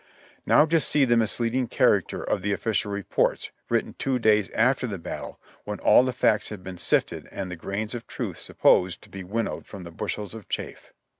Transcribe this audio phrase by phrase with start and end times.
[0.47, 4.97] Now just see the misleading character of the official reports, written two days after the
[4.97, 9.09] battle, when all the facts had been sifted and the grains of truth supposed to
[9.09, 10.91] be winnowed from the bushels of chaff.